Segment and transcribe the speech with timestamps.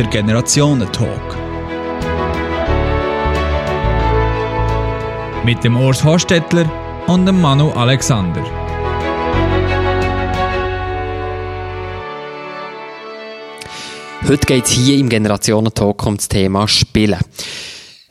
[0.00, 1.36] der Generationentalk.
[5.44, 6.70] Mit dem Urs Hostetler
[7.06, 8.42] und dem Manu Alexander.
[14.26, 17.18] Heute geht es hier im Generationentalk um das Thema Spielen.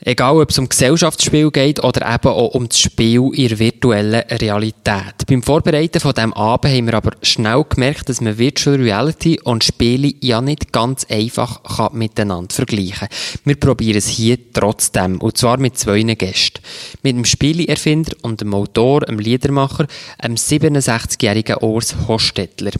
[0.10, 4.22] Egal, ob es um Gesellschaftsspiel geht oder eben auch um das Spiel in der virtuellen
[4.22, 5.28] Realität.
[5.28, 9.64] Beim Vorbereiten von diesem Abend haben wir aber schnell gemerkt, dass man Virtual Reality und
[9.64, 13.10] Spiele ja nicht ganz einfach kann miteinander vergleichen kann.
[13.46, 15.22] Wir probieren es hier trotzdem.
[15.22, 16.64] Und zwar mit zwei Gästen.
[17.04, 19.86] Mit dem Spieleerfinder und dem Autor, dem Liedermacher,
[20.24, 22.72] dem 67-jährigen Urs Hostetler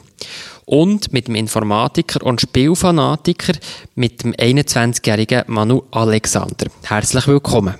[0.66, 3.54] und mit dem Informatiker und Spielfanatiker,
[3.94, 6.66] mit dem 21-jährigen Manu Alexander.
[6.82, 7.74] Herzlich willkommen.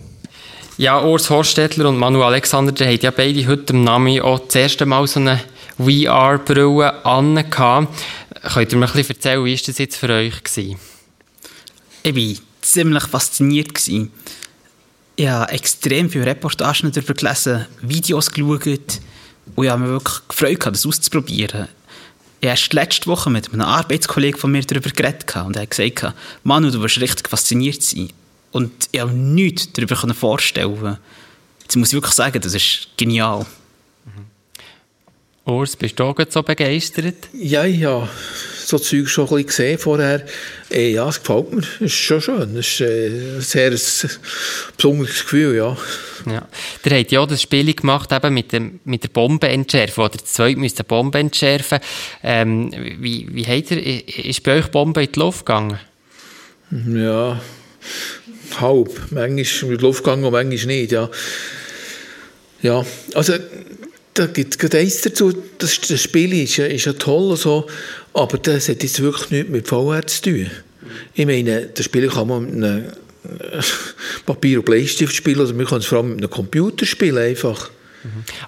[0.77, 4.55] Ja, Urs Horstedtler und Manu Alexander, die haben ja beide heute im Namen auch das
[4.55, 5.41] erste Mal so eine
[5.77, 7.45] VR-Brille an.
[7.51, 10.42] Könnt ihr mir ein bisschen erzählen, wie war das jetzt für euch?
[10.42, 10.78] Gewesen?
[12.03, 13.75] Ich war ziemlich fasziniert.
[13.75, 14.11] Gewesen.
[15.17, 18.67] Ich habe extrem viele Reportagen darüber gelesen, Videos geschaut
[19.55, 21.69] und ich habe mich wirklich gefreut, das auszuprobieren
[22.41, 26.70] erst letzte Woche mit einem Arbeitskollegen von mir darüber geredet und er hat gesagt, Manu,
[26.70, 28.10] du wirst richtig fasziniert sein.
[28.52, 30.98] Und ich habe nichts darüber vorstellen
[31.62, 33.46] Jetzt muss ich wirklich sagen, das ist genial.
[34.05, 35.52] Mhm.
[35.52, 37.28] Urs, bist du auch so begeistert?
[37.33, 38.08] Ja, ja
[38.71, 40.25] so Zeug schon ein bisschen gesehen vorher.
[40.71, 41.61] Äh, ja, es gefällt mir.
[41.61, 42.57] Es ist schon schön.
[42.57, 43.81] Es ist äh, ein sehr ein
[44.77, 45.77] besonderes Gefühl, ja.
[46.27, 46.49] Ja.
[46.85, 50.19] Ihr habt ja auch das Spiel gemacht eben mit, dem, mit der Bombe entschärfen, oder
[50.25, 51.81] zwei müsst eine Bombe entschärfen.
[52.23, 55.79] Ähm, wie, wie habt ihr, ist bei euch Bombe in die Luft gegangen?
[56.71, 57.41] Ja,
[58.61, 59.11] halb.
[59.11, 61.11] Manchmal in die Luft gegangen und manchmal nicht, ja.
[62.63, 63.35] Ja, also
[64.15, 67.67] da gibt es eins dazu, das, das Spiel ist, ist ja toll und so,
[68.14, 70.50] aber das hat jetzt wirklich nichts mit VR zu tun.
[71.14, 72.84] Ich meine, das Spiel kann man mit einem
[73.25, 73.62] äh,
[74.27, 77.70] Papier- und Bleistift spielen, oder man kann es vor allem mit einem Computer spielen, einfach.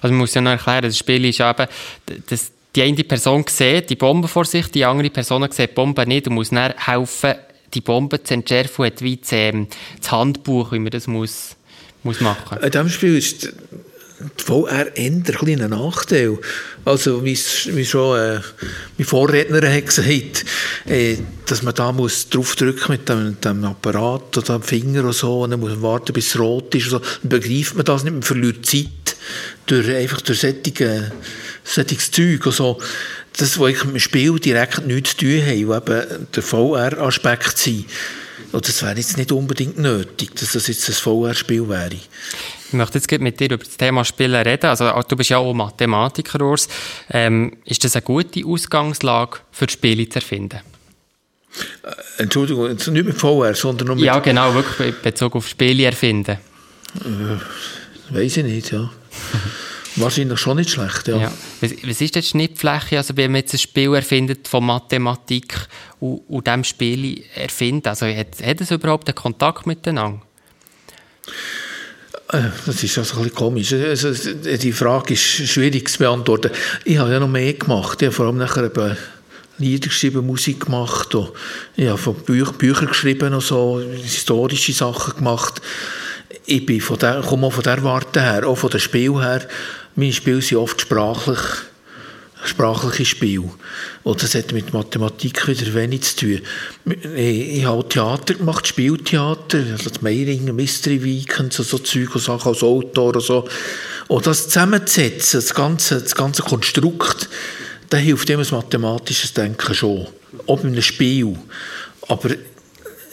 [0.01, 1.67] Also man muss ja noch erklären, das Spiel ist eben,
[2.27, 6.07] dass die eine Person sieht die Bombe vor sich, die andere Person sieht die Bombe
[6.07, 7.35] nicht und muss dann helfen,
[7.73, 9.67] die Bombe zu entschärfen hat wie das, ähm,
[9.99, 11.55] das Handbuch, wie man das muss,
[12.03, 12.57] muss machen.
[12.61, 13.53] In diesem Spiel ist
[14.37, 16.37] VR ein kleiner Nachteil.
[16.85, 18.39] Also, wie, wie schon äh,
[18.97, 20.45] mein Vorredner hat gesagt,
[20.85, 25.43] äh, dass man da muss draufdrücken mit dem, dem Apparat oder dem Finger oder so,
[25.43, 26.85] und dann muss man warten, bis es rot ist.
[26.85, 26.99] Und so.
[26.99, 29.15] Dann begreift man das nicht, man verliert Zeit
[29.65, 31.11] durch, einfach durch solche,
[31.63, 32.45] solches Zeug.
[32.45, 32.79] Also,
[33.37, 37.85] das, was mit dem Spiel direkt nichts zu tun hat, wo eben der VR-Aspekt sind.
[38.51, 41.97] Und das wäre jetzt nicht unbedingt nötig, dass das jetzt ein VR-Spiel wäre.
[42.73, 44.65] Ich möchte jetzt mit dir über das Thema Spielen reden.
[44.65, 46.67] Also, du bist ja auch Mathematiker, Urs.
[47.11, 50.61] Ähm, ist das eine gute Ausgangslage für Spiele zu erfinden?
[51.83, 54.05] Äh, Entschuldigung, nicht mit VR, sondern nur mit...
[54.05, 56.39] Ja, genau, wirklich in Bezug auf Spiele erfinden.
[56.95, 58.89] Äh, Weiß ich nicht, ja.
[59.95, 61.17] Wahrscheinlich schon nicht schlecht, ja.
[61.17, 61.31] ja.
[61.61, 65.67] Was, was, ist denn die Schnittfläche, also wenn man jetzt ein Spiel erfindet von Mathematik
[65.99, 67.85] und, und diesem Spiel erfindet?
[67.85, 70.23] Also hat, hat es überhaupt einen Kontakt miteinander?
[72.33, 73.73] Äh, das ist also ein bisschen komisch.
[73.73, 76.51] Also, die Frage ist schwierig zu beantworten.
[76.83, 78.01] Ich habe ja noch mehr gemacht.
[78.01, 78.97] Ich habe vor allem nachher eben
[79.59, 81.15] Lieder geschrieben, Musik gemacht.
[81.75, 85.61] Ich habe von Büch Bücher geschrieben und so, historische Sachen gemacht.
[86.45, 89.47] Ich bin von der, komme auch von der Warte her, auch von dem Spiel her.
[89.95, 91.39] Meine Spiele sind oft sprachlich
[92.45, 93.43] sprachliche Spiel.
[94.03, 96.41] Und das hat mit Mathematik wieder wenig zu tun.
[97.15, 102.63] Ich habe Theater gemacht, Spieltheater, also das Meiringen, Mystery Weekend, so, Zeug und Sachen als
[102.63, 103.47] Autor und so.
[104.07, 107.29] Und das zusammenzusetzen, das ganze, das ganze Konstrukt,
[107.89, 110.07] das hilft dem das mathematisches Denken schon.
[110.47, 111.37] Auch bei einem Spiel.
[112.07, 112.29] Aber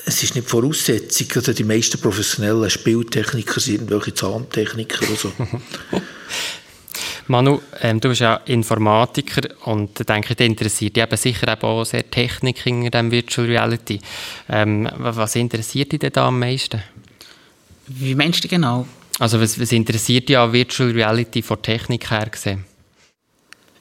[0.07, 5.33] es ist nicht Voraussetzung, also die meisten professionellen Spieltechniker sind irgendwelche Zahntechniker oder so.
[7.31, 11.85] Manu, ähm, du bist ja Informatiker und denke, dich interessiert dich eben sicher eben auch
[11.85, 14.01] sehr Technik in dem Virtual Reality.
[14.49, 16.83] Ähm, was interessiert dich denn da am meisten?
[17.87, 18.85] Wie meinst du genau?
[19.21, 22.65] Also was, was interessiert dich an Virtual Reality von Technik her gesehen?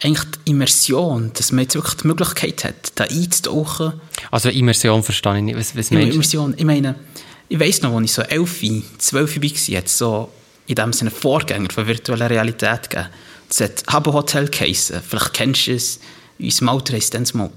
[0.04, 3.94] Eigentlich die Immersion, dass man jetzt wirklich die Möglichkeit hat, da einzutauchen.
[4.30, 5.58] Also Immersion verstehe ich nicht.
[5.58, 6.14] Was, was meinst du?
[6.14, 6.94] Immersion, ich meine,
[7.48, 10.30] ich weiss noch, als ich so 11, 12 war, jetzt so
[10.68, 13.10] in dem Sinne Vorgänger von virtueller Realität gegeben
[13.50, 15.02] es hat Habbo Hotel geheissen.
[15.08, 16.00] Vielleicht kennst du es.
[16.38, 17.50] In unserem Alter haben es mal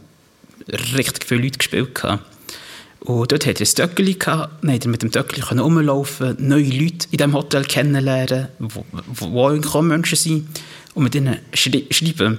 [0.97, 2.03] richtig viele Leute gespielt.
[3.00, 7.19] Und dort hatte er ein Töckchen, dann konnte mit dem Töckchen rumlaufen, neue Leute in
[7.19, 10.49] diesem Hotel kennenlernen, wo auch Menschen sind,
[10.94, 12.39] und mit ihnen schreiben.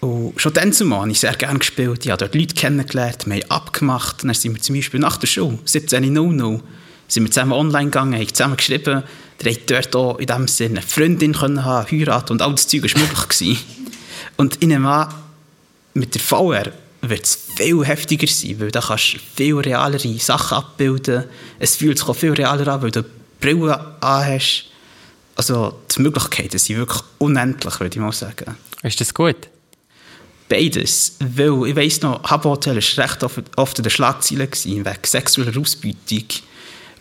[0.00, 2.04] Und Und schon dann zumal habe ich sehr gerne gespielt.
[2.04, 4.22] Ich habe dort Leute kennengelernt, wir haben abgemacht.
[4.22, 6.60] Dann sind wir zum Beispiel nach der Schule, 17.00
[7.08, 9.02] sind wir zusammen online gegangen, haben zusammen geschrieben.
[9.42, 12.68] Der hat dort auch in dem Sinne eine Freundin können haben, heiraten und all das
[12.68, 13.28] Zeug war möglich.
[13.28, 13.58] Gewesen.
[14.36, 15.08] Und in einem
[15.94, 16.72] mit der VR
[17.02, 21.24] wird es viel heftiger sein, weil da kannst du viel realere Sachen abbilden.
[21.58, 23.04] Es fühlt sich auch viel realer an, weil du
[23.40, 24.64] Brille anhast.
[25.36, 28.56] Also die Möglichkeiten sind wirklich unendlich, würde ich mal sagen.
[28.82, 29.48] Ist das gut?
[30.48, 31.16] Beides.
[31.20, 33.24] Weil ich weiss noch, Habbo Hotel war recht
[33.56, 36.24] oft in den Schlagzeilen gewesen, wegen sexueller Ausbeutung.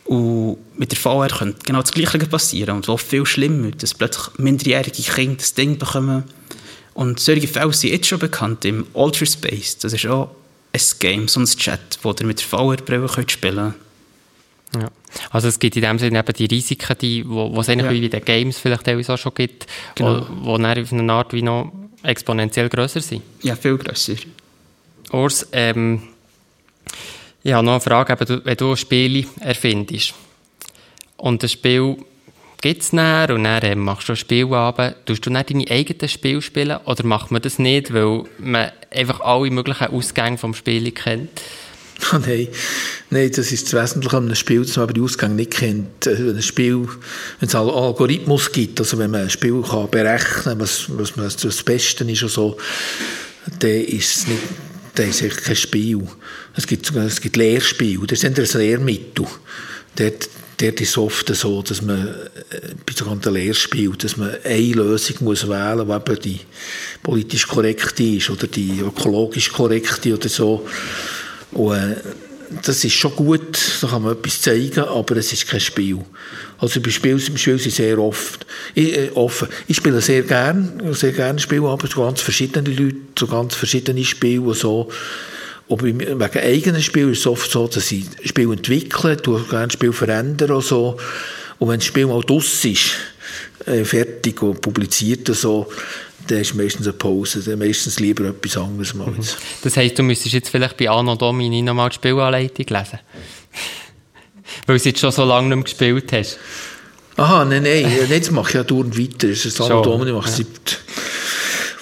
[0.05, 2.75] Und mit der VR könnte genau das Gleiche passieren.
[2.75, 6.23] Und was viel schlimmer, dass plötzlich minderjährige Kinder das Ding bekommen.
[6.93, 9.77] Und solche Fälle sind jetzt schon bekannt im Ultra Space.
[9.77, 10.29] Das ist auch
[10.73, 13.75] ein Game, so ein Chat, wo ihr mit der VR-Brille spielen könnt.
[14.83, 14.91] Ja.
[15.29, 17.91] Also es gibt in dem Sinne eben die Risiken, die, wo, wo es eigentlich ja.
[17.91, 20.25] wie in den Games vielleicht auch schon gibt, genau.
[20.29, 21.71] wo, wo dann auf eine Art wie noch
[22.01, 23.21] exponentiell grösser sind.
[23.41, 24.15] Ja, viel grösser.
[25.11, 26.01] Urs, ähm,
[27.43, 30.13] ich habe noch eine Frage, wenn du Spiele erfindest
[31.17, 31.97] und das Spiel
[32.61, 36.41] gibt es dann und dann machst du ein Spielabend, tust du nicht deine eigenen Spiele
[36.41, 41.41] spielen oder macht man das nicht, weil man einfach alle möglichen Ausgänge vom Spiel kennt?
[42.13, 42.47] Oh nein.
[43.09, 46.07] nein, das ist das Wesentliche an einem Spiel, dass man aber die Ausgänge nicht kennt.
[46.07, 46.87] Äh, wenn Spiel,
[47.41, 51.35] es einen Algorithmus gibt, also wenn man ein Spiel kann berechnen kann, was, was, was
[51.35, 52.57] das Beste ist so,
[53.59, 54.41] dann ist es nicht
[54.95, 56.07] das ist kein Spiel.
[56.55, 59.25] Es gibt, es gibt Lehrspiele, das sind ein Lehrmittel.
[59.95, 64.73] Dort, dort ist es oft so, dass man äh, bei sogenannten Lehrspielen, dass man eine
[64.73, 66.39] Lösung muss wählen muss, die die
[67.01, 70.67] politisch korrekte ist oder die ökologisch korrekte oder so.
[71.51, 71.95] Und, äh,
[72.61, 75.99] das ist schon gut, da kann man etwas zeigen, aber es ist kein Spiel.
[76.59, 78.45] Also bei Spiel, im Spiel sind sehr oft
[78.75, 79.47] ich, äh, offen.
[79.67, 84.03] Ich spiele sehr gerne, sehr gerne Spiele, aber so ganz verschiedene Leute, so ganz verschiedene
[84.03, 84.89] Spiele und so.
[85.67, 89.93] Und wegen eigenen Spielen ist es oft so, dass ich Spiel entwickle, du gerne Spiel
[89.93, 90.97] verändern und so.
[91.59, 92.91] Und wenn das Spiel mal draus ist,
[93.65, 95.67] äh, fertig und publiziert und so,
[96.27, 99.07] dann ist meistens eine Pause, dann meistens lieber etwas anderes mal.
[99.07, 99.19] Mhm.
[99.61, 102.99] Das heisst, du müsstest jetzt vielleicht bei Anno Domini nochmal die Spielanleitung lesen?
[104.65, 106.39] Weil du jetzt schon so lange nicht mehr gespielt hast.
[107.15, 109.27] Aha, nein, nein, jetzt mache ich ja dauernd weiter.
[109.27, 110.45] Das ist Anno Domini, mache ich ja.
[110.45, 110.79] seit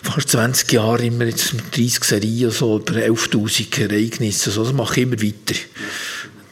[0.01, 4.99] fast 20 Jahren immer jetzt mit 30 Serien, so über 11'000 Ereignisse, so, das mache
[4.99, 5.59] ich immer weiter.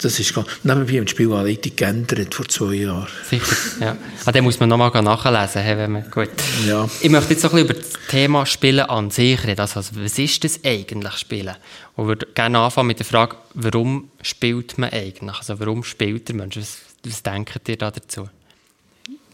[0.01, 3.07] Das ist ganz, nebenbei haben die Spielanleitung geändert vor zwei Jahren.
[3.29, 3.97] Sicher, ja.
[4.23, 6.29] Ah, den muss man nochmal nachlesen, wenn man, gut.
[6.65, 6.89] Ja.
[7.01, 9.59] Ich möchte jetzt noch ein bisschen über das Thema Spielen an sich reden.
[9.59, 11.55] Also, was ist das eigentlich, Spielen?
[11.97, 15.37] Und würde gerne anfangen mit der Frage, warum spielt man eigentlich?
[15.37, 16.55] Also, warum spielt der Mensch?
[16.55, 18.29] Was, was denkt ihr da dazu?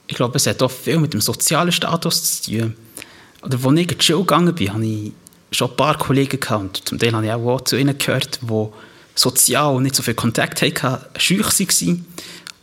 [0.07, 2.75] Ich glaube, es hat auch viel mit dem sozialen Status zu tun.
[3.45, 5.11] Oder als ich in die Schule gegangen bin, hatte ich
[5.51, 8.67] schon ein paar Kollegen gehabt, und zum Teil habe ich auch zu ihnen gehört, die
[9.13, 12.05] sozial nicht so viel Kontakt hatten, schüch waren.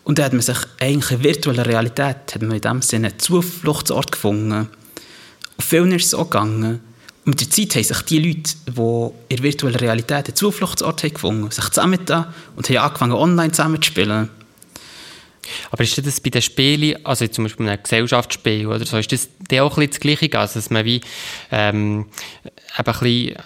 [0.05, 3.19] Und dann hat man sich eigentlich in virtueller Realität hat man in dem Sinne einen
[3.21, 4.69] Zufluchtsort gefunden.
[5.57, 6.81] Und vielen ist es so gegangen.
[7.25, 11.15] Und mit der Zeit haben sich die Leute, die in virtueller Realität einen Zufluchtsort haben
[11.15, 12.27] gefunden sich zusammengetan
[12.57, 14.29] und haben angefangen, online zusammen zu spielen.
[15.71, 19.13] Aber ist das bei den Spielen, also zum Beispiel bei einem Gesellschaftsspiel oder so, ist
[19.13, 19.29] das
[19.61, 21.01] auch ein bisschen das Gleiche, also dass man wie
[21.51, 22.07] ähm,
[22.77, 23.37] ein bisschen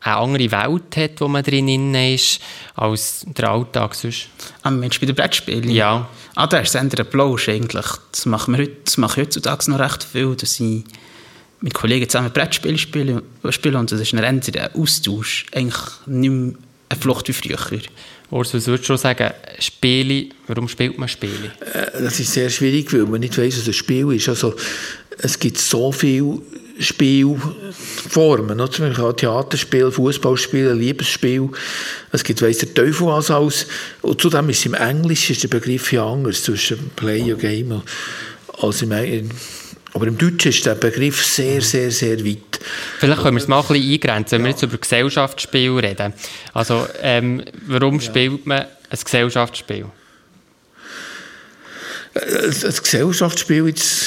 [0.00, 2.40] eine andere Welt hat, wo man drin ist,
[2.74, 4.28] als der Alltag sonst.
[4.62, 5.70] Ah, Mensch, bei den Brettspielen?
[5.70, 6.08] Ja.
[6.34, 7.86] Ah, da ist es eher ein Plausch eigentlich.
[8.12, 10.84] Das machen wir heute, das mache ich heutzutage noch recht viel, dass ich
[11.60, 16.30] mit Kollegen zusammen Brettspiele spiele, spiele und das ist ein eher ein Austausch, eigentlich nicht
[16.30, 16.54] mehr
[16.88, 17.80] eine Flucht wie früher.
[18.30, 21.52] Urs, was würdest du sagen, Spiele, warum spielt man Spiele?
[21.72, 24.28] Äh, das ist sehr schwierig, weil man nicht weiß, was ein Spiel ist.
[24.28, 24.54] Also,
[25.18, 26.40] es gibt so viele
[26.78, 28.56] Spielformen.
[28.56, 31.48] Man kann Theaterspiel, Fußballspiel, Liebesspiel.
[32.12, 33.66] Es gibt, weiss der Teufel was alles.
[34.02, 37.82] Und zudem ist im Englischen der Begriff ja anders zwischen Play und Game.
[38.60, 39.30] Also im,
[39.94, 42.60] aber im Deutschen ist der Begriff sehr, sehr, sehr weit.
[42.98, 44.44] Vielleicht können wir es mal ein bisschen eingrenzen, wenn ja.
[44.46, 46.12] wir jetzt über Gesellschaftsspiel reden.
[46.52, 48.00] Also, ähm, warum ja.
[48.02, 49.86] spielt man ein Gesellschaftsspiel?
[52.14, 54.04] Ein Gesellschaftsspiel jetzt,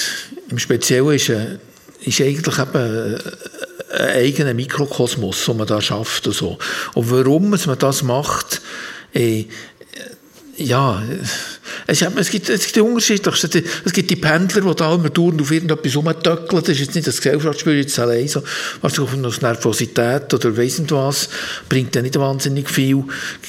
[0.50, 1.60] im Speziellen ist, ein,
[2.02, 3.16] ist eigentlich eben
[3.92, 6.58] ein eigener Mikrokosmos, den man da schafft und so.
[6.94, 8.62] Und warum man das macht,
[9.14, 9.46] äh,
[10.62, 11.04] ja,
[11.88, 13.64] es, es, gibt, es gibt die unterschiedlichsten.
[13.86, 16.62] Es gibt die Pendler, die da immer dauernd auf irgendetwas rumtöckeln.
[16.62, 18.44] Das ist jetzt nicht das Gesellschaftsspiel jetzt allein so.
[18.82, 21.30] Was auf Nervosität oder weiss nicht was,
[21.68, 23.04] bringt ja nicht wahnsinnig viel.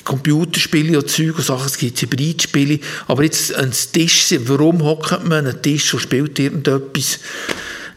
[0.05, 2.81] Computerspiele und Zeug und Sachen, es gibt Hybridspiele.
[3.07, 7.19] Aber jetzt ein Tisch, warum hockt man an einem Tisch und spielt irgendetwas?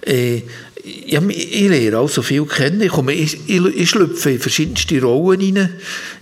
[0.01, 0.43] Äh,
[1.07, 2.81] ja, ich lerne auch so viel kennen.
[2.81, 5.69] Ich, komme, ich, ich, ich schlüpfe in verschiedenste Rollen rein.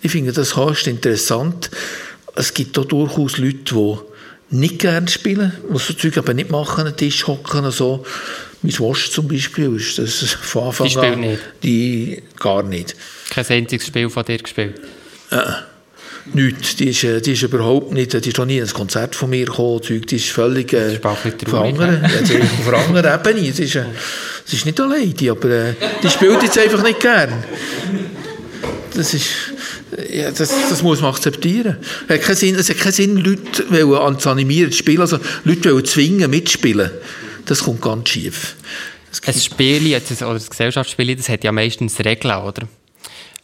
[0.02, 1.70] Ich finde das höchst interessant.
[2.36, 3.98] Es gibt auch durchaus Leute, die
[4.50, 8.06] nicht gerne spielen, die so Zeug aber nicht machen, an Tisch hocken so.
[8.62, 11.20] Mein Wasch zum Beispiel ist das von Anfang Die an.
[11.20, 11.42] nicht?
[11.64, 12.96] Die gar nicht.
[13.30, 14.80] Kein einziges Spiel von dir gespielt.
[16.34, 16.78] Nichts.
[16.78, 19.30] Die ist, äh, die ist überhaupt nicht, die ist noch nie in ein Konzert von
[19.30, 22.32] mir gekommen, die ist völlig äh, ist ein bisschen auf anderen, ist
[22.66, 23.52] auf anderen Ebene.
[23.52, 23.84] Sie ist, äh,
[24.46, 27.44] sie ist nicht allein, die, aber äh, die spielt jetzt einfach nicht gern.
[28.96, 29.26] Das ist,
[30.14, 31.78] ja, das, das muss man akzeptieren.
[32.08, 35.74] Es hat keinen Sinn, es hat keinen Sinn Leute zu animieren, zu spielen, also Leute
[35.74, 36.92] wollen zwingen, mitspielen.
[37.46, 38.56] Das kommt ganz schief.
[39.26, 42.68] Ein Spiel, jetzt, ein- oder ein Gesellschaftsspiel, das hat ja meistens Regeln, oder?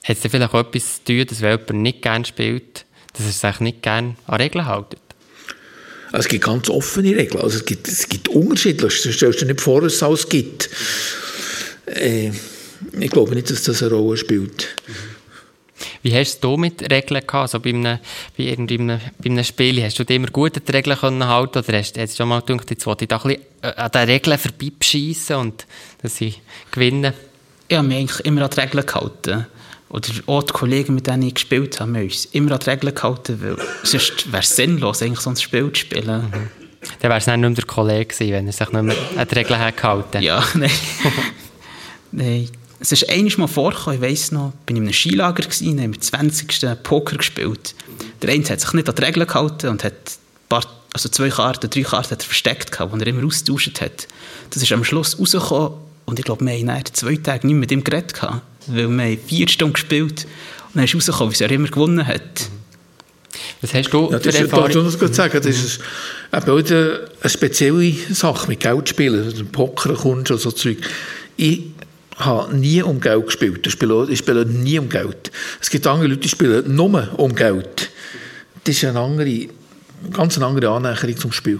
[0.03, 3.25] Hat es da vielleicht auch etwas zu tun, dass wenn jemand nicht gerne spielt, dass
[3.25, 4.97] er sich nicht gerne an Regeln hält?
[6.11, 7.43] Also es gibt ganz offene Regeln.
[7.43, 9.01] Also es gibt, es gibt unterschiedlich.
[9.01, 10.69] Du stellst dir nicht vor, dass es alles gibt.
[11.85, 12.31] Äh,
[12.99, 14.69] ich glaube nicht, dass das eine Rolle spielt.
[16.01, 17.33] Wie hast du mit Regeln gehabt?
[17.33, 17.99] Also bei einem,
[18.37, 21.59] bei irgendwie einem, bei einem Spiel, hast du immer gut an die Regeln können halten
[21.59, 23.91] oder hast du jetzt schon mal gedacht, jetzt wollte ich da ein bisschen äh, an
[23.91, 25.65] den Regeln vorbeibschiessen und
[26.01, 27.13] dass ich gewinne?
[27.67, 29.45] Ich habe mich eigentlich immer an die Regeln gehalten.
[29.89, 32.93] Oder auch die Kollegen, mit denen ich gespielt habe, haben uns immer an die Regeln
[32.93, 36.31] gehalten, weil sonst wäre es sinnlos, eigentlich so ein Spiel zu spielen.
[37.01, 39.35] Dann wäre es nicht mehr der Kollege gewesen, wenn er sich nicht mehr an die
[39.35, 40.71] Regeln hätte gehalten Ja, nein.
[42.11, 42.49] nein.
[42.79, 45.99] Es ist einiges mal vorgekommen, ich weiss noch, bin in einem Skilager gewesen, haben wir
[45.99, 46.83] 20.
[46.83, 47.75] Poker gespielt.
[48.21, 49.93] Der eine hat sich nicht an die Regeln gehalten und hat
[50.47, 54.07] paar, also zwei Karten, drei Karten hat er versteckt gehabt, die er immer austauscht hat.
[54.49, 55.73] Das ist am Schluss rausgekommen
[56.05, 59.03] und ich glaube, wir haben zwei Tagen nicht mehr mit ihm geredet gehabt, weil wir
[59.03, 60.25] haben vier Stunden gespielt
[60.69, 62.49] und dann ist rausgekommen, wie er immer gewonnen hat.
[63.61, 64.69] Was hast du Ja, für das ist, darf Erfahrung?
[64.69, 65.79] ich noch kurz sagen, das ist
[66.33, 69.31] eben eine, eine spezielle Sache mit Geld spielen.
[69.33, 70.77] Du im Poker kommst oder so Zeug.
[71.37, 71.61] Ich
[72.19, 73.65] habe nie um Geld gespielt.
[73.65, 75.31] Ich spiele, ich spiele nie um Geld.
[75.61, 77.89] Es gibt andere Leute, die spielen nur um Geld.
[78.63, 79.47] Das ist eine andere,
[80.11, 81.59] ganz eine andere Annäherung zum Spiel.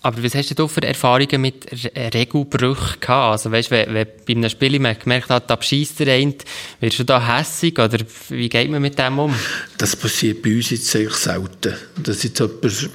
[0.00, 1.66] Aber was hast du für Erfahrungen mit
[1.96, 3.32] Re Regelbrüchen gehabt?
[3.32, 6.34] Also weißt, wenn, wenn bei einem Spiel man gemerkt hat, da bescheisst der eine,
[6.80, 9.34] wirst du da hässig oder wie geht man mit dem um?
[9.76, 11.74] Das passiert bei uns jetzt eigentlich selten.
[12.02, 12.90] Dass jetzt jemand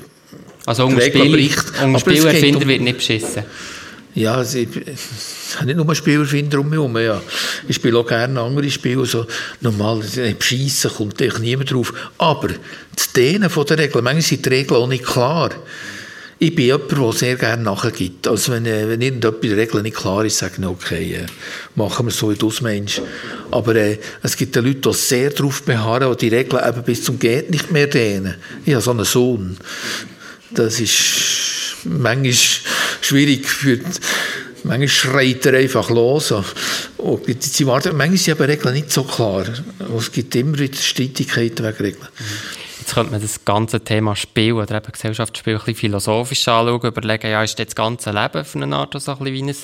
[0.65, 1.49] Also um Spiel,
[1.83, 3.43] um Spielerfinder um- wird nicht beschissen.
[4.15, 6.97] Ja, also ich, ich habe nicht nur Spielerfinder um mich herum.
[6.97, 7.21] Ja.
[7.67, 9.01] Ich spiele auch gerne andere Spiele.
[9.01, 9.25] Also
[9.61, 10.03] normal,
[10.37, 11.93] beschissen kommt eigentlich niemand drauf.
[12.17, 12.49] Aber
[12.95, 15.49] das Dehnen von der Regeln, manchmal sind die Regeln auch nicht klar.
[16.37, 18.27] Ich bin jemand, der sehr gerne nachgibt.
[18.27, 21.25] Also wenn, äh, wenn irgendetwas in der Regel nicht klar ist, sage ich, okay, äh,
[21.75, 23.01] machen wir so, wie du es meinst.
[23.49, 27.17] Aber äh, es gibt Leute, die sehr darauf beharren und die Regeln eben bis zum
[27.17, 28.35] Geht nicht mehr dehnen.
[28.65, 29.57] Ich habe so einen Sohn.
[30.51, 32.33] Das ist manchmal
[33.05, 33.85] schwierig für die,
[34.63, 36.31] manchmal schreit er einfach los.
[36.97, 39.45] Und die- sie warten, manchmal sind aber Regeln nicht so klar.
[39.97, 42.07] Es gibt immer wieder Streitigkeiten wegen Regeln.
[42.79, 47.27] Jetzt könnte man das ganze Thema Spiel oder eben Gesellschaftsspiel ein bisschen philosophisch anschauen, überlegen,
[47.31, 49.55] ja, ist das ganze Leben für eine Art so ein bisschen wie ein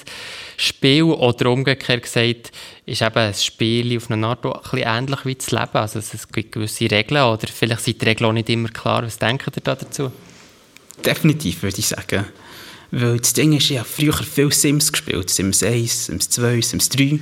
[0.55, 2.51] Spiel oder umgekehrt gesagt,
[2.85, 5.99] ist eben ein Spiel auf eine Art auch ein bisschen ähnlich wie das Leben, also
[5.99, 9.03] es gibt gewisse Regeln oder vielleicht sind die Regeln auch nicht immer klar.
[9.03, 10.13] Was denkt ihr da dazu?
[11.05, 12.25] Definitiv, würde ich sagen.
[12.91, 15.29] Weil das Ding ist, ich habe früher viel Sims gespielt.
[15.29, 17.19] Sims 1, Sims 2, Sims 3.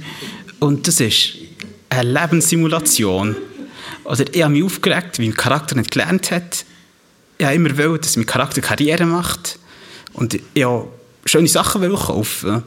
[0.60, 1.34] Und das ist
[1.90, 3.36] eine Lebenssimulation.
[4.06, 6.66] Oder ich habe mich aufgeregt, wie mein Charakter nicht gelernt hat.
[7.38, 9.60] Ich habe immer wollen, dass mein Charakter Karriere macht.
[10.14, 10.88] Und ich habe
[11.26, 12.50] schöne Sachen kaufen.
[12.50, 12.64] Dann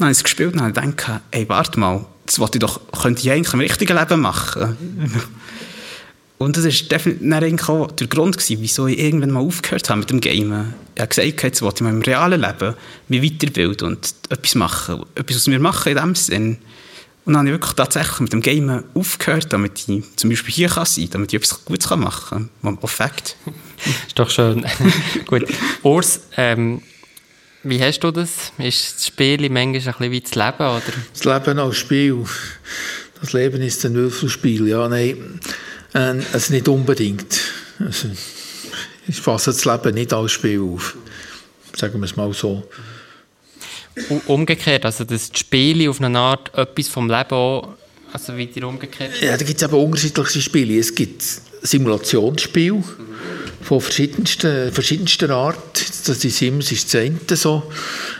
[0.00, 3.22] habe ich es gespielt und habe gedacht, ey, warte mal, das wollte ich doch, könnte
[3.22, 4.76] ich eigentlich im richtigen Leben machen.
[6.38, 10.20] Und das war definitiv auch der Grund, wieso ich irgendwann mal aufgehört habe mit dem
[10.20, 10.74] Gamen.
[10.96, 12.74] Ich habe gesagt, jetzt wollte ich im realen Leben
[13.08, 16.58] mich weiterbilden und etwas machen, etwas aus mir machen in dem Sinn.
[17.26, 20.68] Und dann habe ich wirklich tatsächlich mit dem Gamen aufgehört, damit ich zum Beispiel hier
[20.68, 22.78] kann sein kann, damit ich etwas Gutes kann machen kann.
[22.80, 23.36] Auf Fakt.
[24.06, 24.64] Ist doch schön.
[25.26, 25.44] Gut.
[25.82, 26.80] Urs, ähm,
[27.62, 28.52] wie hast du das?
[28.56, 30.82] Ist das Spiel manchmal ein bisschen wie das Leben, oder?
[31.12, 32.24] Das Leben als Spiel.
[33.20, 34.68] Das Leben ist ein Würfelspiel.
[34.68, 35.40] Ja, nein,
[35.92, 37.38] äh, also nicht unbedingt.
[37.80, 38.08] Also,
[39.08, 40.96] ich fasse das Leben nicht als Spiel auf.
[41.76, 42.62] Sagen wir es mal so.
[44.26, 47.68] Umgekehrt, also dass die Spiele auf eine Art etwas vom Leben auch,
[48.12, 49.12] also wieder umgekehrt.
[49.22, 50.78] Ja, da gibt es eben unterschiedliche Spiele.
[50.78, 51.22] Es gibt
[51.62, 52.82] Simulationsspiele
[53.62, 56.08] von verschiedensten, verschiedenster Art.
[56.08, 57.62] Das die Sims ist das eine so.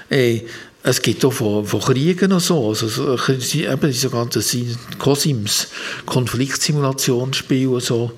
[0.09, 0.41] Äh,
[0.83, 2.69] es gibt auch von, von Kriegen und so.
[2.69, 5.69] Also, so sie- eben diese ganzen Si- Cosims,
[6.07, 8.13] Konfliktsimulationsspiele und so.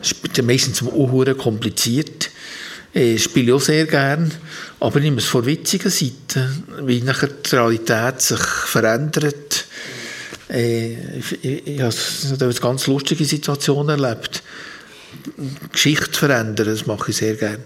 [0.00, 2.30] Ist meistens auch kompliziert.
[2.94, 4.32] Äh, spiele ich auch sehr gern.
[4.80, 6.50] Aber es von witzigen Seite,
[6.82, 9.66] wie nachher die Realität sich verändert.
[10.48, 11.94] Äh, ich, ich, ich habe
[12.60, 14.42] ganz lustige Situation erlebt.
[15.72, 17.64] Geschichte verändern, das mache ich sehr gerne.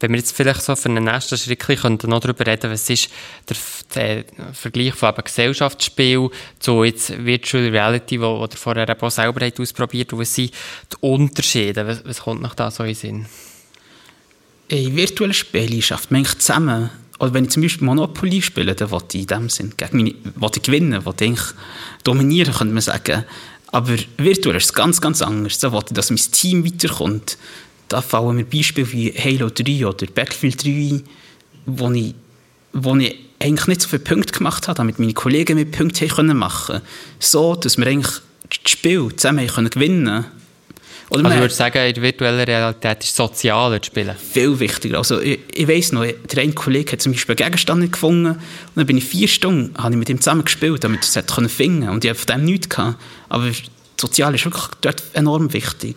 [0.00, 3.10] Wenn wir jetzt vielleicht so für einen nächsten Schritt könnten noch darüber reden, was ist
[3.94, 9.44] der, Vergleich von eben Gesellschaftsspiel zu jetzt Virtual Reality, wo, wo ihr vorher auch selber
[9.44, 10.52] habt ausprobiert und was sind
[10.90, 11.86] die Unterschiede?
[11.86, 13.26] Was, was kommt noch da so in Sinn?
[14.68, 16.90] In virtuellen Spielen schafft man eigentlich zusammen.
[17.18, 20.14] Oder wenn ich zum Beispiel Monopoly spiele, dann will ich in dem Sinn gegen meine,
[20.36, 21.40] will ich gewinnen, will ich
[22.04, 23.24] dominieren, könnte man sagen.
[23.66, 25.58] Aber virtuell ist es ganz, ganz anders.
[25.58, 27.36] Da will ich, dass mein Team weiterkommt
[27.90, 31.02] da fallen mir Beispiele wie Halo 3 oder Battlefield 3,
[31.66, 32.14] wo ich,
[32.72, 36.36] wo ich eigentlich nicht so viele Punkte gemacht habe, damit meine Kollegen mit Punkte können
[36.36, 36.80] machen
[37.18, 40.24] So, dass wir eigentlich das Spiel zusammen können gewinnen
[41.10, 44.14] oder also ich würde sagen, in der virtuellen Realität ist sozialer zu spielen.
[44.16, 44.98] Viel wichtiger.
[44.98, 48.26] Also ich, ich weiss noch, der eine Kollege hat zum Beispiel einen Gegenstand nicht gefunden
[48.30, 48.40] und
[48.76, 51.80] dann bin ich vier Stunden habe ich mit ihm zusammen gespielt, damit er es finden
[51.80, 52.96] konnte und ich habe von dem nichts gehabt.
[53.28, 53.50] Aber
[54.00, 55.96] sozial ist wirklich dort enorm wichtig.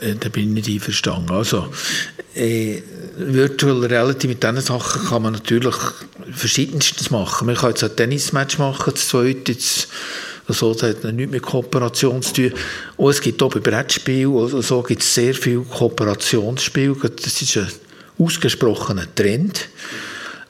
[0.00, 1.30] Äh, da bin ich nicht einverstanden.
[1.30, 1.68] Also,
[2.34, 2.82] äh,
[3.16, 5.74] Virtual Reality mit diesen Sachen kann man natürlich
[6.32, 7.46] verschiedenstes machen.
[7.46, 9.88] Man kann jetzt ein Tennismatch machen, das zweite, jetzt,
[10.46, 12.52] also, das hat nichts mit Kooperation zu tun.
[12.96, 16.96] Und es gibt auch bei Brettspielen, also, so gibt es sehr viele Kooperationsspiele.
[17.22, 17.68] Das ist ein
[18.18, 19.68] ausgesprochener Trend.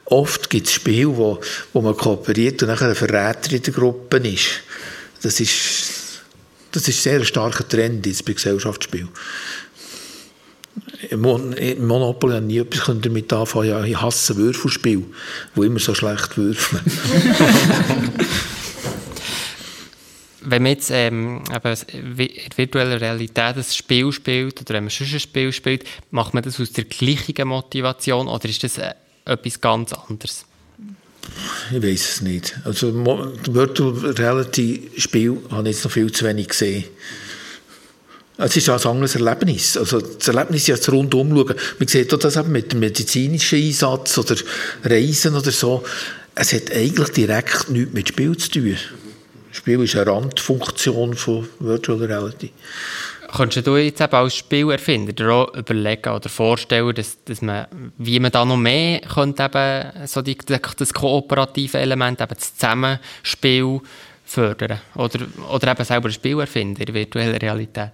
[0.05, 1.39] Oft gibt es Spiele, wo,
[1.71, 4.61] wo man kooperiert und nachher ein Verräter in der Gruppe ist.
[5.21, 5.90] Das ist
[6.71, 9.09] das ist sehr ein starker Trend jetzt bei Gesellschaftsspielen.
[11.09, 13.67] Im Monopoly habe nie etwas damit anfangen.
[13.67, 15.03] Ja, ich hasse Würfelspiel,
[15.55, 16.81] wo immer so schlecht würfeln.
[20.41, 21.43] wenn man jetzt ähm,
[21.91, 22.17] in
[22.55, 26.59] virtueller Realität ein Spiel spielt oder wenn man schon ein Spiel spielt, macht man das
[26.59, 28.93] aus der gleichen Motivation oder ist das äh,
[29.25, 30.45] etwas ganz anderes?
[31.71, 32.55] Ich weiß es nicht.
[32.65, 36.85] Also Virtual Reality Spiel habe ich jetzt noch viel zu wenig gesehen.
[38.37, 39.77] Es ist ein anderes Erlebnis.
[39.77, 41.55] Also das Erlebnis ist ja das rundum schauen.
[41.77, 44.35] Man sieht auch das eben mit dem medizinischen Einsatz oder
[44.83, 45.83] Reisen oder so.
[46.33, 48.77] Es hat eigentlich direkt nichts mit Spiel zu tun.
[49.49, 52.51] Das Spiel ist eine Randfunktion von Virtual Reality.
[53.35, 57.65] Könntest du jetzt eben als Spielerfinder auch überlegen oder vorstellen, dass, dass man,
[57.97, 63.79] wie man da noch mehr könnte eben so die, das kooperative Element, eben das Zusammenspiel
[64.25, 64.81] fördern?
[64.95, 67.91] Oder, oder eben selber ein Spiel erfinden in der virtuellen Realität?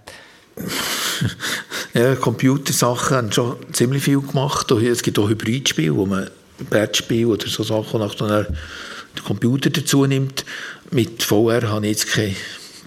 [1.94, 4.70] ja, Computersachen haben schon ziemlich viel gemacht.
[4.72, 6.30] Es gibt auch Hybridspiele, wo man
[6.68, 8.56] Brettspiele oder so Sachen nach den
[9.24, 10.44] Computer dazu nimmt.
[10.90, 12.34] Mit VR habe ich jetzt keine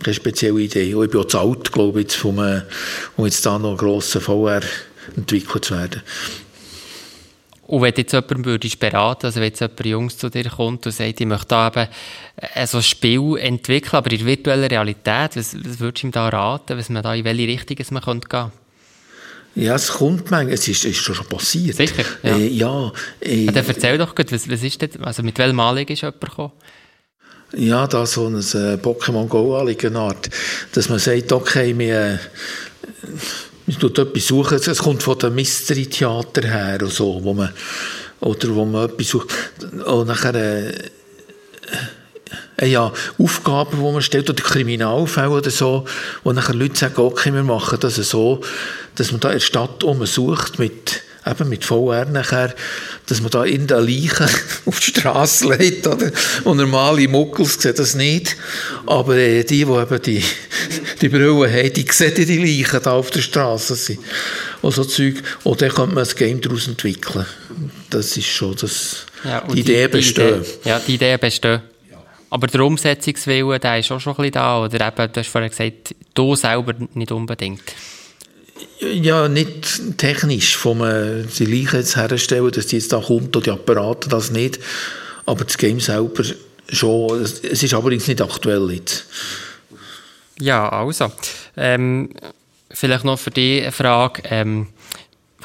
[0.04, 0.94] keine spezielle Idee.
[0.94, 2.40] Und ich bin auch zu alt, glaube ich, um,
[3.18, 4.62] um jetzt da noch grosser VR
[5.16, 6.02] entwickelt zu werden.
[7.68, 10.92] Und wenn jetzt jemand würdest beraten, also wenn jetzt jemand Jungs zu dir kommt und
[10.92, 11.88] sagt, ich möchte da eben
[12.36, 16.12] äh, so ein Spiel entwickeln, aber in der virtuellen Realität, was, was würdest du ihm
[16.12, 18.52] da raten, was man da, in welche Richtung man könnte gehen
[19.54, 21.76] ja, es kommt manchmal, es ist, ist schon passiert.
[21.76, 22.04] Sicher?
[22.24, 22.38] Ja.
[22.38, 25.60] Äh, ja, äh, ja dann erzähl doch gut, was, was ist das, also mit welchem
[25.60, 26.52] Anliegen ist jemand gekommen?
[27.54, 30.30] Ja, da so ein äh, Pokémon Go Art,
[30.72, 32.18] dass man sagt, okay, wir, äh,
[33.68, 37.52] man tut etwas suchen, es kommt von dem Mystery Theater her oder so, wo man,
[38.22, 39.30] oder wo man etwas sucht,
[39.86, 40.72] und nachher, äh,
[42.58, 45.86] äh, ja, Aufgaben, die man stellt, oder Kriminalfälle oder so,
[46.24, 48.40] wo nachher Leute sagen, okay, wir machen das so,
[48.96, 52.54] dass man da in der Stadt sucht mit, eben mit VR nachher,
[53.08, 54.28] dass man da in der Leiche
[54.66, 56.12] auf die Straße legt, oder?
[56.44, 58.36] Und normale Muckels sehen das nicht.
[58.86, 60.24] Aber äh, die, die eben die,
[61.02, 64.00] die Brille haben, die sehen die Leichen da auf der Straße sind.
[64.62, 65.16] Und so Zeug.
[65.44, 67.26] Und dann könnte man ein Game daraus entwickeln.
[67.90, 70.46] Das ist schon das, ja, die, die Idee besteht.
[70.64, 71.62] Ja, die Idee besteht.
[72.30, 74.64] Aber der Umsetzungswille, der ist auch schon ein bisschen da.
[74.64, 77.62] Oder eben, du hast vorhin gesagt, du selber nicht unbedingt.
[78.80, 83.44] Ja, nicht technisch, vom äh, die Leiche jetzt herstellen, dass die jetzt da kommt oder
[83.44, 84.60] die Apparate, das nicht.
[85.26, 86.24] Aber das Game selber
[86.68, 87.22] schon.
[87.22, 89.06] Es ist allerdings nicht aktuell jetzt.
[90.40, 91.12] Ja, also.
[91.56, 92.10] Ähm,
[92.72, 94.24] vielleicht noch für die Frage.
[94.26, 94.68] Ähm,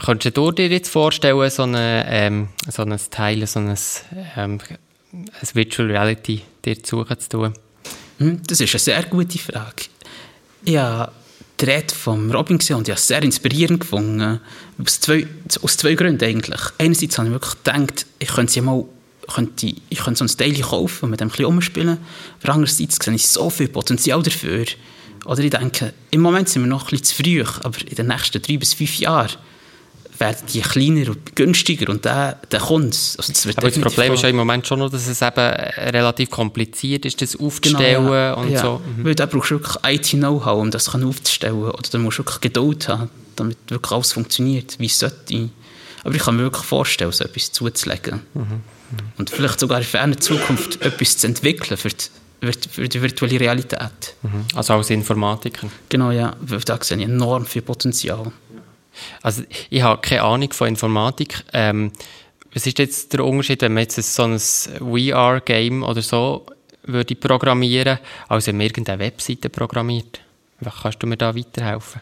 [0.03, 3.77] könntest du dir jetzt vorstellen, so, eine, ähm, so ein Teil, so ein,
[4.37, 4.59] ähm,
[5.13, 7.55] ein Virtual Reality dir zu suchen zu tun?
[8.19, 9.85] Hm, das ist eine sehr gute Frage.
[10.65, 11.13] Ja,
[11.61, 14.41] die Rede von Robin gesehen und ich habe es sehr inspirierend gefunden.
[14.85, 15.27] Aus zwei,
[15.63, 16.61] aus zwei Gründen eigentlich.
[16.79, 18.85] Einerseits habe ich wirklich gedacht, ich könnte sie mal
[19.27, 21.99] könnte, ich könnte so ein kaufen und mit dem ein bisschen umspielen.
[22.43, 24.67] Andererseits sehe ich so viel Potenzial dafür.
[25.25, 28.07] Oder ich denke, im Moment sind wir noch ein bisschen zu früh, aber in den
[28.07, 29.33] nächsten drei bis fünf Jahren
[30.19, 33.17] werden die kleiner und günstiger und dann, dann kommt es.
[33.19, 36.31] Also das Aber das Problem ist ja im Moment schon noch, dass es eben relativ
[36.31, 38.35] kompliziert ist, das aufzustellen genau, ja.
[38.35, 38.61] und ja.
[38.61, 38.81] so.
[38.97, 39.05] Mhm.
[39.05, 41.57] Weil da brauchst du wirklich IT-Know-how, um das aufzustellen.
[41.57, 45.51] Oder da musst du wirklich Geduld haben, damit wirklich alles funktioniert, wie es sollte.
[46.05, 48.21] Aber ich kann mir wirklich vorstellen, so etwas zuzulegen.
[48.35, 48.41] Mhm.
[48.41, 48.63] Mhm.
[49.19, 54.15] Und vielleicht sogar in ferner Zukunft etwas zu entwickeln für die, für die virtuelle Realität.
[54.23, 54.45] Mhm.
[54.55, 55.69] Also als Informatiker?
[55.89, 56.37] Genau, ja.
[56.65, 58.31] Da sehe ich enorm viel Potenzial.
[59.23, 61.45] Also ich habe keine Ahnung von Informatik.
[61.53, 61.93] Ähm,
[62.53, 66.47] was ist jetzt der Unterschied, wenn man jetzt so ein VR-Game oder so
[66.85, 70.21] würde programmieren, als wenn man irgendeine Webseite programmiert?
[70.61, 72.01] Was kannst du mir da weiterhelfen?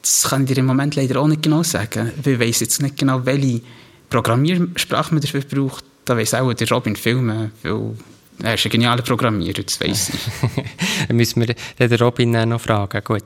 [0.00, 2.80] Das kann ich dir im Moment leider auch nicht genau sagen, weil ich weiss jetzt
[2.80, 3.60] nicht genau, welche
[4.08, 5.84] Programmiersprache man dafür braucht.
[6.04, 7.96] Da weiss auch der Robin Filme, weil
[8.42, 10.64] er ist ein genialer Programmierer, das weiss ich.
[11.08, 11.54] Dann müssen wir
[11.88, 13.02] den Robin noch fragen.
[13.02, 13.24] Gut,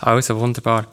[0.00, 0.86] also wunderbar.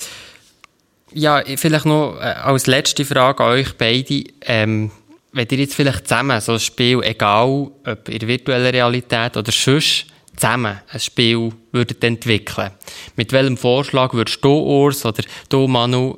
[1.13, 4.23] Ja, vielleicht noch äh, als letzte Frage an euch beide.
[4.41, 4.91] Ähm,
[5.31, 9.51] wenn ihr jetzt vielleicht zusammen so ein Spiel, egal ob in der virtuellen Realität oder
[9.51, 12.71] sonst, zusammen ein Spiel würdet entwickeln
[13.15, 16.17] mit welchem Vorschlag würdest du, Urs, oder du, Manu,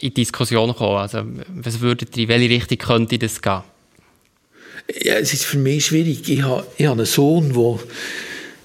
[0.00, 0.98] in Diskussion kommen?
[0.98, 3.62] Also, was würdet ihr, in welche Richtung könnte das gehen?
[5.02, 6.28] Ja, es ist für mich schwierig.
[6.28, 7.78] Ich habe, ich habe einen Sohn, der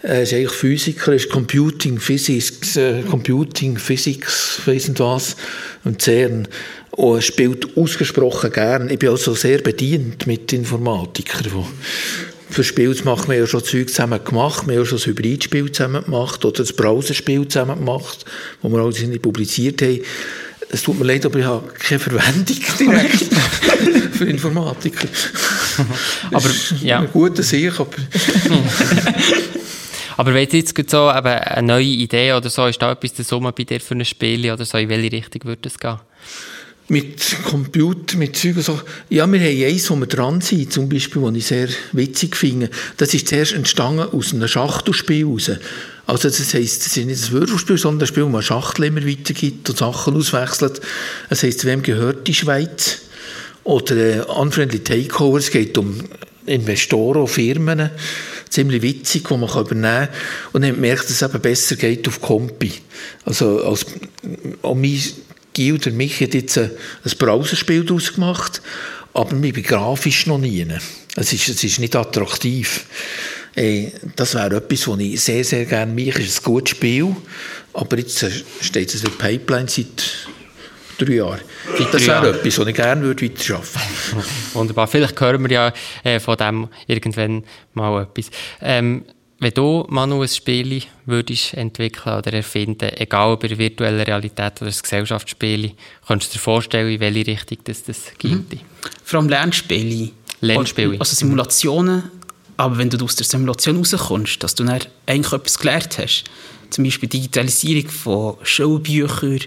[0.02, 5.36] er ist eigentlich Physiker, ist Computing Physics, äh, Computing Physics, weiss nicht was,
[5.84, 6.48] und CERN.
[6.92, 8.90] Und er spielt ausgesprochen gern.
[8.90, 11.66] Ich bin also sehr bedient mit Informatikern.
[12.50, 14.66] Für Spiele machen wir ja schon Zeug zusammen gemacht.
[14.68, 18.26] Wir haben ja schon ein Hybridspiel zusammen gemacht oder ein Browserspiel zusammen gemacht,
[18.62, 20.02] wo wir alles nicht publiziert haben.
[20.70, 23.26] Es tut mir leid, aber ich habe keine Verwendung direkt
[24.14, 25.08] für Informatiker.
[26.32, 26.50] aber
[26.82, 27.00] ja.
[27.00, 27.92] Ein guter Sieg, aber
[30.18, 33.52] Aber wenn jetzt so eben eine neue Idee oder so, ist da etwas der Summe
[33.52, 36.00] bei dir für ein Spiel oder so, in welche Richtung würde es gehen?
[36.90, 38.80] Mit Computer, mit Zeug so.
[39.10, 42.70] Ja, wir haben eins, wo wir dran sind, zum Beispiel, was ich sehr witzig finde.
[42.96, 45.52] Das ist zuerst entstanden aus einem Schachtelspiel raus.
[46.08, 49.06] Also das heisst, es ist nicht ein Würfelspiel, sondern ein Spiel, wo man Schachtel immer
[49.06, 50.82] weitergibt und Sachen auswechselt.
[51.30, 53.02] Das heisst, wem gehört die Schweiz?
[53.66, 56.00] Oder äh, Unfriendly Takeover, es geht um
[56.46, 57.92] Investoren Firmen
[58.50, 60.10] ziemlich witzig, die man übernehmen kann.
[60.54, 62.74] Und dann merkt, dass es eben besser geht auf Kompi.
[63.26, 63.86] Also, als,
[64.62, 65.02] auch mein
[65.54, 66.72] Gil oder mich hat jetzt ein,
[67.04, 68.62] ein Browserspiel daraus gemacht,
[69.14, 70.66] aber ich bin grafisch noch nie.
[71.16, 72.86] Es ist, es ist nicht attraktiv.
[73.56, 76.22] Äh, das wäre etwas, was ich sehr, sehr gerne mache.
[76.22, 77.16] Es ist ein gutes Spiel,
[77.74, 78.24] aber jetzt
[78.62, 80.28] steht es in der Pipeline seit
[80.98, 81.42] drei Jahren.
[81.92, 83.72] Das wäre etwas, was ich gerne würde weiterarbeiten
[84.14, 84.28] würde.
[84.54, 84.88] Wunderbar.
[84.88, 88.32] Vielleicht hören wir ja äh, von dem irgendwann mal etwas.
[88.62, 89.06] Ähm,
[89.40, 94.62] wenn du, Manu, ein Spiel würdest entwickeln oder erfinden, egal ob in der virtuellen Realität
[94.62, 95.74] oder ein Gesellschaftsspiel,
[96.08, 98.32] kannst du dir vorstellen, in welche Richtung das, das geht?
[98.32, 98.60] Mhm.
[99.04, 100.10] Vor allem Lernspiele.
[100.42, 101.00] Lernspiele.
[101.00, 102.04] Also Simulationen,
[102.58, 106.24] aber wenn du aus der Simulation rauskommst, dass du dann eigentlich etwas gelernt hast,
[106.72, 109.42] zum Beispiel Digitalisierung von Schulbüchern,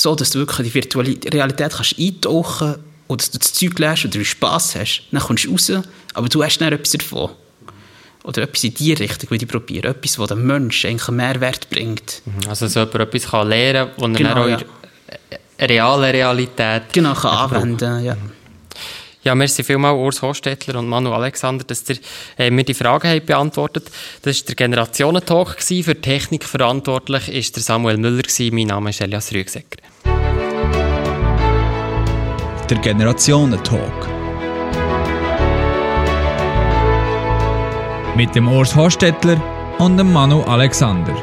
[0.00, 2.76] so, dass du wirklich in die virtuelle Realität kannst eintauchen
[3.08, 5.02] und dass du das Zeug lernst oder Spass hast.
[5.10, 5.72] Dann kommst du raus,
[6.14, 7.30] aber du hast dann etwas davon.
[8.24, 9.90] Oder etwas in die Richtung, würde ich probieren.
[9.90, 12.22] Etwas, das dem Menschen eigentlich einen Mehrwert bringt.
[12.24, 12.48] Mhm.
[12.48, 14.66] Also, dass jemand etwas kann lernen kann, was genau, er auch in
[15.58, 18.16] der realen Realität genau, kann anwenden ja.
[19.24, 21.98] Ja, merci vielmals Urs Hostetler und Manu Alexander, dass ihr
[22.38, 23.90] äh, mir die Fragen habt beantwortet
[24.22, 25.60] Das war der Generationentalk.
[25.60, 28.22] Für Technik verantwortlich ist der Samuel Müller.
[28.52, 29.87] Mein Name ist Elias Rügsecker.
[32.70, 34.08] Der Generationentalk.
[38.14, 39.40] Mit dem Urs Hostetler
[39.78, 41.14] und dem Manu Alexander.